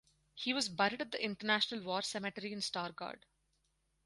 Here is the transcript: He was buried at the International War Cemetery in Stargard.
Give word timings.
He 0.33 0.51
was 0.55 0.67
buried 0.67 0.99
at 0.99 1.11
the 1.11 1.23
International 1.23 1.83
War 1.83 2.01
Cemetery 2.01 2.51
in 2.53 2.59
Stargard. 2.61 3.21